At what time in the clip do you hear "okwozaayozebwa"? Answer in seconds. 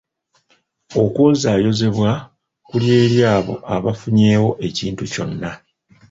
1.03-2.11